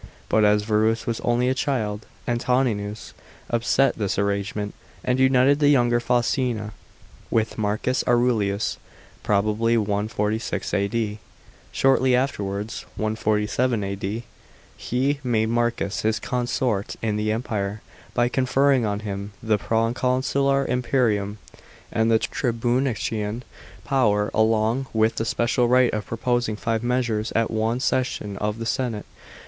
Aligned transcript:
But 0.29 0.43
as 0.43 0.63
Verus 0.63 1.05
was 1.05 1.19
only 1.19 1.47
a 1.47 1.53
child, 1.53 2.07
Antoninus 2.27 3.13
upset 3.51 3.97
this 3.99 4.17
arrangement 4.17 4.73
and 5.03 5.19
united 5.19 5.59
the 5.59 5.69
younger 5.69 5.99
Faustina 5.99 6.73
with 7.29 7.59
Marcus 7.59 8.03
Aurelius 8.07 8.79
(probably 9.21 9.77
146 9.77 10.73
A.D.). 10.73 11.19
Shortly 11.71 12.15
afterwards 12.15 12.83
(147 12.95 13.83
A.D.), 13.83 14.23
he 14.75 15.19
made 15.23 15.49
Marcus 15.49 16.01
his 16.01 16.19
consort 16.19 16.95
in 17.03 17.15
the 17.15 17.31
Empire, 17.31 17.83
by 18.15 18.27
conferring 18.27 18.83
on 18.83 19.01
him 19.01 19.33
the 19.43 19.59
proconsular 19.59 20.65
imperium 20.65 21.37
and 21.91 22.09
the 22.09 22.17
tribunician 22.17 23.43
power, 23.85 24.31
along 24.33 24.87
with 24.93 25.17
the 25.17 25.25
special 25.25 25.67
right 25.67 25.93
of 25.93 26.07
proposing 26.07 26.55
five 26.55 26.81
measures 26.81 27.31
at 27.35 27.51
one 27.51 27.79
session 27.79 28.35
of 28.37 28.57
the 28.57 28.65
senate. 28.65 29.05